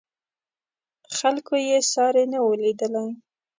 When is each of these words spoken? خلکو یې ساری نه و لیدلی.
خلکو 1.17 1.55
یې 1.67 1.77
ساری 1.93 2.23
نه 2.31 2.39
و 2.41 2.47
لیدلی. 2.61 3.05